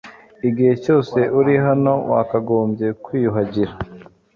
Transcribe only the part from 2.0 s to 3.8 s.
wakagombye kwiyuhagira.